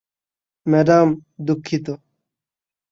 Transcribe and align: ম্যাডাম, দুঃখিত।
ম্যাডাম, 0.65 1.07
দুঃখিত। 1.45 1.87